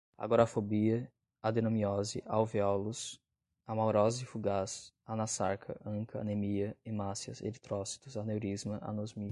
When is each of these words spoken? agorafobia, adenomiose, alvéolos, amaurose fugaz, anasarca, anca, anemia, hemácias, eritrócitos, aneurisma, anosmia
agorafobia, 0.17 1.07
adenomiose, 1.43 2.23
alvéolos, 2.25 3.19
amaurose 3.67 4.25
fugaz, 4.25 4.93
anasarca, 5.05 5.79
anca, 5.85 6.19
anemia, 6.19 6.75
hemácias, 6.85 7.41
eritrócitos, 7.41 8.17
aneurisma, 8.17 8.79
anosmia 8.81 9.29